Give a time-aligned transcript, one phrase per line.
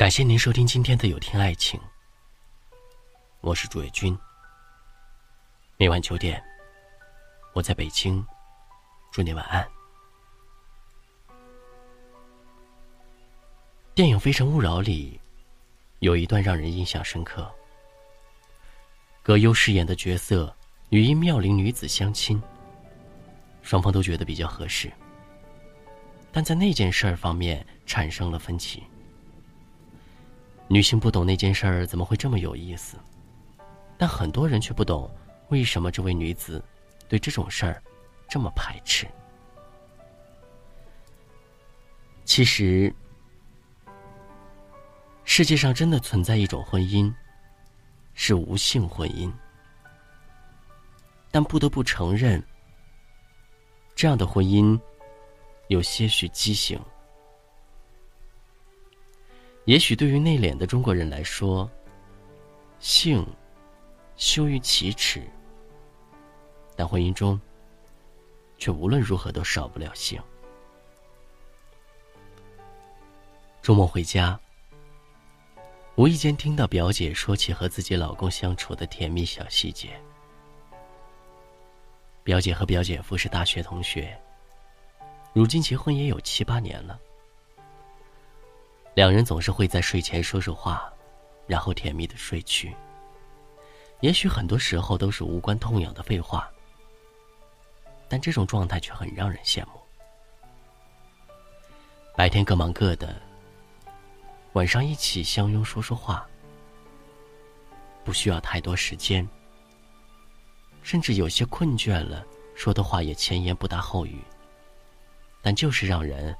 [0.00, 1.78] 感谢您收听今天的有听爱情，
[3.42, 4.18] 我是主页君。
[5.76, 6.42] 每晚九点，
[7.52, 8.26] 我在北京，
[9.12, 9.68] 祝你晚安。
[13.94, 15.20] 电影《非诚勿扰》里
[15.98, 17.46] 有一段让人印象深刻，
[19.22, 20.56] 葛优饰演的角色
[20.88, 22.42] 与一妙龄女子相亲，
[23.60, 24.90] 双方都觉得比较合适，
[26.32, 28.82] 但在那件事儿方面产生了分歧。
[30.72, 32.96] 女性不懂那件事儿怎么会这么有意思，
[33.98, 35.12] 但很多人却不懂
[35.48, 36.64] 为什么这位女子
[37.08, 37.82] 对这种事儿
[38.28, 39.04] 这么排斥。
[42.24, 42.94] 其实，
[45.24, 47.12] 世界上真的存在一种婚姻，
[48.14, 49.28] 是无性婚姻，
[51.32, 52.40] 但不得不承认，
[53.96, 54.80] 这样的婚姻
[55.66, 56.80] 有些许畸形。
[59.70, 61.70] 也许对于内敛的中国人来说，
[62.80, 63.24] 性
[64.16, 65.22] 羞于启齿，
[66.74, 67.40] 但婚姻中
[68.58, 70.20] 却无论如何都少不了性。
[73.62, 74.36] 周末回家，
[75.94, 79.90] 无意间听到表姐说起和自己老公相处的甜蜜小细节。
[82.24, 84.20] 表姐和表姐夫是大学同学，
[85.32, 86.98] 如今结婚也有七八年了。
[88.94, 90.92] 两人总是会在睡前说说话，
[91.46, 92.74] 然后甜蜜的睡去。
[94.00, 96.50] 也许很多时候都是无关痛痒的废话，
[98.08, 99.72] 但这种状态却很让人羡慕。
[102.16, 103.14] 白天各忙各的，
[104.54, 106.26] 晚上一起相拥说说话，
[108.04, 109.26] 不需要太多时间，
[110.82, 112.24] 甚至有些困倦了，
[112.54, 114.18] 说的话也前言不搭后语，
[115.40, 116.34] 但就是让人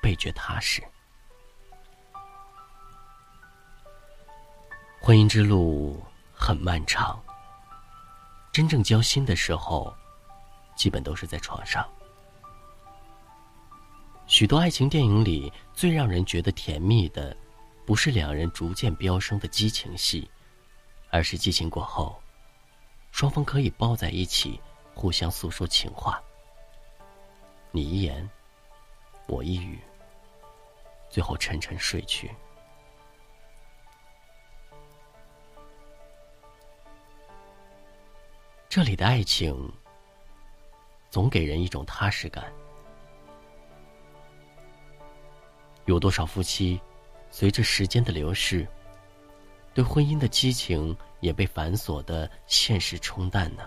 [0.00, 0.82] 倍觉踏实。
[5.06, 6.02] 婚姻之路
[6.34, 7.16] 很漫长。
[8.50, 9.94] 真正交心的时候，
[10.74, 11.88] 基本都是在床上。
[14.26, 17.36] 许多爱情电影里最让人觉得甜蜜的，
[17.86, 20.28] 不是两人逐渐飙升的激情戏，
[21.10, 22.20] 而是激情过后，
[23.12, 24.60] 双方可以抱在一起，
[24.92, 26.20] 互相诉说情话。
[27.70, 28.28] 你一言，
[29.28, 29.78] 我一语，
[31.08, 32.28] 最后沉沉睡去。
[38.76, 39.72] 这里的爱情，
[41.08, 42.52] 总给人一种踏实感。
[45.86, 46.78] 有多少夫妻，
[47.30, 48.68] 随着时间的流逝，
[49.72, 53.66] 对婚姻的激情也被繁琐的现实冲淡呢？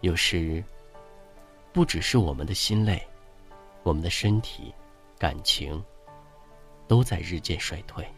[0.00, 0.64] 有时，
[1.70, 3.06] 不只是我们的心累，
[3.82, 4.74] 我们的身体、
[5.18, 5.84] 感情，
[6.88, 8.10] 都在日渐衰退。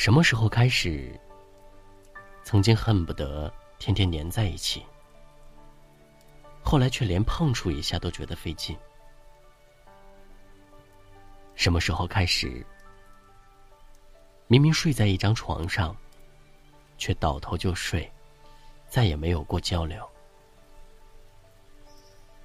[0.00, 1.12] 什么时候开始？
[2.42, 4.82] 曾经恨不得天天黏在一起，
[6.64, 8.74] 后来却连碰触一下都觉得费劲。
[11.54, 12.64] 什么时候开始？
[14.46, 15.94] 明明睡在一张床上，
[16.96, 18.10] 却倒头就睡，
[18.88, 20.10] 再也没有过交流。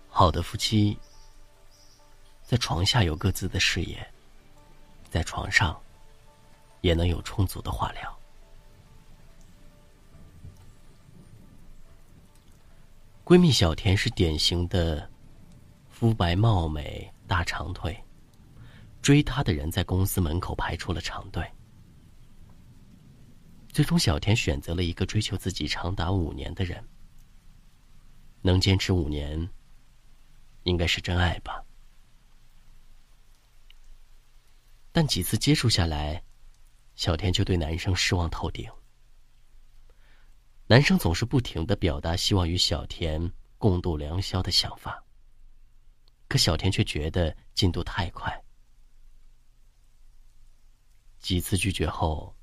[0.09, 0.99] 好的夫妻，
[2.43, 4.05] 在床下有各自的事业，
[5.09, 5.81] 在床上。
[6.85, 8.19] 也能有充足的话聊。
[13.23, 15.09] 闺蜜小田是典型的
[15.89, 17.99] 肤白貌美、大长腿，
[19.01, 21.43] 追她的人在公司门口排出了长队。
[23.69, 26.87] 最终，小田选择了一个追求自己长达五年的人。
[28.43, 29.49] 能坚持五年，
[30.65, 31.63] 应该是真爱吧？
[34.91, 36.21] 但几次接触下来。
[36.95, 38.69] 小田就对男生失望透顶。
[40.67, 45.03] 男生总是不停的表达希望与小田共度良宵的想法，
[46.27, 48.33] 可小田却觉得进度太快。
[51.19, 52.35] 几次拒绝后，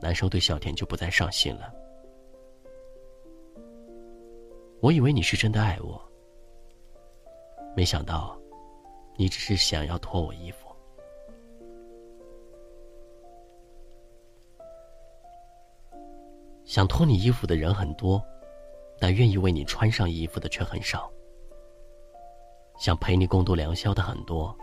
[0.00, 1.72] 男生对小田就不再上心了。
[4.80, 6.02] 我以为你是真的爱我，
[7.76, 8.40] 没想到，
[9.16, 10.69] 你只是想要脱我衣服。
[16.70, 18.24] 想脱你衣服的人很多，
[19.00, 21.10] 但愿意为你穿上衣服的却很少。
[22.78, 24.56] 想陪你共度良宵的很多，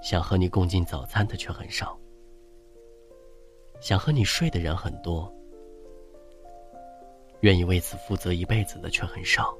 [0.00, 1.98] 想和你共进早餐的却很少。
[3.80, 5.28] 想和你睡的人很多，
[7.40, 9.52] 愿意为此负责一辈子的却很少。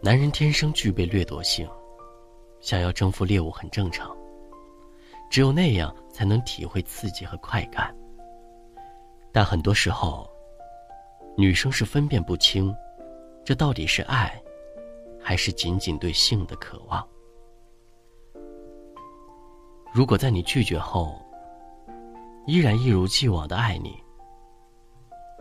[0.00, 1.64] 男人天生具备掠夺性，
[2.58, 4.12] 想要征服猎物很正常。
[5.34, 7.92] 只有那样才能体会刺激和快感。
[9.32, 10.30] 但很多时候，
[11.36, 12.72] 女生是分辨不清，
[13.44, 14.40] 这到底是爱，
[15.20, 17.04] 还是仅仅对性的渴望。
[19.92, 21.20] 如果在你拒绝后，
[22.46, 24.00] 依然一如既往的爱你，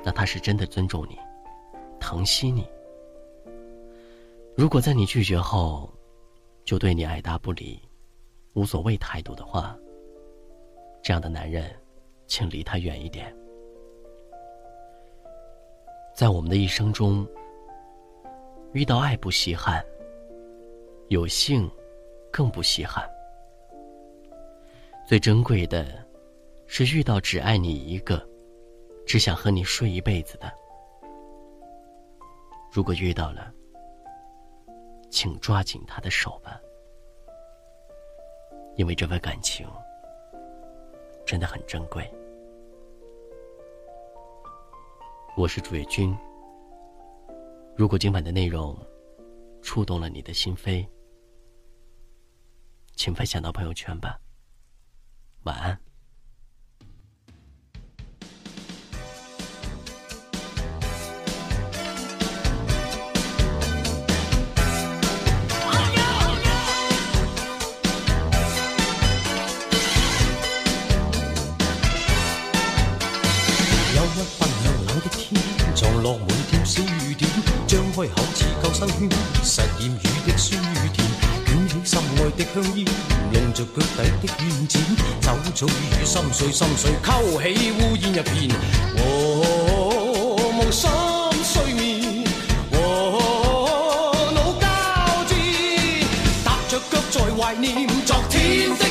[0.04, 1.20] 那他是真的尊重你，
[2.00, 2.68] 疼惜你。
[4.58, 5.88] 如果在你拒绝后，
[6.66, 7.80] 就对你爱答不理、
[8.56, 9.78] 无所谓态度的话，
[11.04, 11.70] 这样的男人，
[12.28, 13.36] 请离他远一点。
[16.16, 17.28] 在我们的一生中，
[18.72, 19.86] 遇到爱不稀罕，
[21.10, 21.70] 有性
[22.32, 23.06] 更不稀罕。
[25.06, 25.86] 最珍贵的，
[26.68, 28.26] 是遇到只爱你一个、
[29.06, 30.50] 只想和你睡一辈子的。
[32.72, 33.52] 如果遇到了，
[35.10, 36.58] 请抓紧他的手吧，
[38.78, 39.68] 因为这份感情
[41.26, 42.10] 真的很珍贵。
[45.36, 46.16] 我是主页君。
[47.76, 48.78] 如果今晚的内容
[49.62, 50.88] 触动了你的心扉，
[52.96, 54.20] 请分享到朋友圈吧。
[55.44, 55.80] 晚安。
[83.34, 83.82] 用，着脚
[84.22, 84.82] 底的怨剪，
[85.22, 88.50] 酒醉与心碎，心碎勾起乌烟一片，
[88.96, 90.90] 和梦心
[91.44, 92.24] 睡眠，
[92.72, 92.76] 和
[94.34, 94.68] 脑交
[95.28, 95.34] 织，
[96.46, 98.83] 踏着脚在怀念昨天。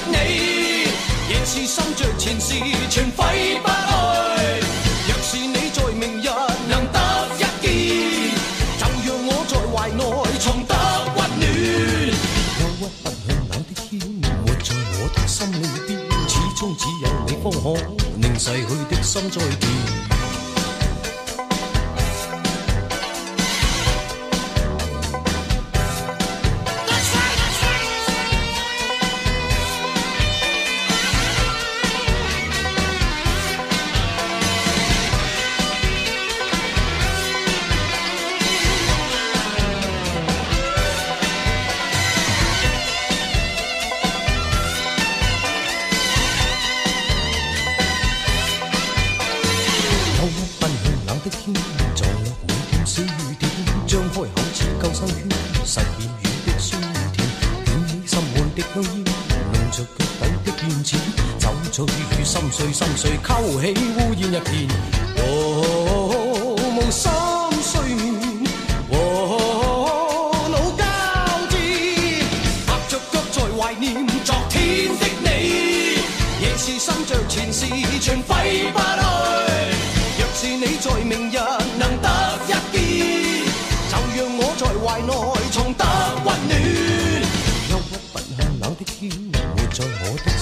[17.62, 17.74] 可
[18.16, 20.01] 令逝去的心再甜。
[58.54, 59.04] 的香烟，
[59.52, 61.00] 弄着脚底的怨钱，
[61.38, 64.68] 酒醉与心碎，心碎勾起乌烟一片，
[65.18, 67.10] 哦，无心
[67.62, 68.11] 睡眠，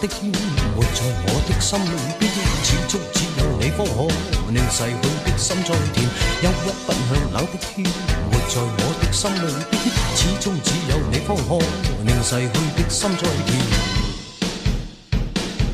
[0.00, 0.32] 的天，
[0.74, 1.84] 活在我的心里
[2.18, 2.32] 边，
[2.64, 4.08] 始终只有你方可
[4.50, 6.08] 令逝去的心再甜。
[6.42, 7.84] 忧郁奔向冷的天，
[8.30, 9.82] 活在我的心里边，
[10.16, 11.58] 始终只有你方可
[12.04, 13.48] 令逝去的心再甜。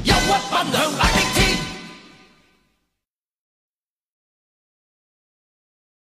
[0.05, 1.06] 忧郁奔向。